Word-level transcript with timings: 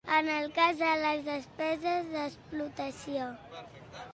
En 0.17 0.27
el 0.35 0.45
cas 0.53 0.79
de 0.79 0.93
les 1.01 1.21
despeses 1.27 2.09
d'explotació. 2.15 3.31